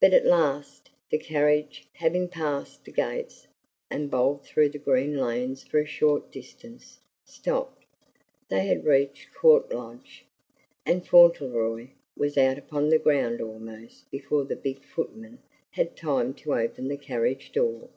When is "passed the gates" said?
2.26-3.46